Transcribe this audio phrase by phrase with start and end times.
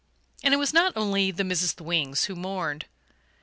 [0.41, 1.75] And it was not only the Mrs.
[1.75, 2.87] Thwings who mourned.